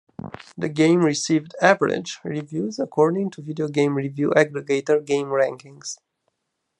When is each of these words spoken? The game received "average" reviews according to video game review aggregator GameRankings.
The 0.57 0.67
game 0.67 1.05
received 1.05 1.53
"average" 1.61 2.17
reviews 2.23 2.79
according 2.79 3.29
to 3.29 3.43
video 3.43 3.67
game 3.67 3.93
review 3.95 4.31
aggregator 4.31 4.99
GameRankings. 4.99 5.97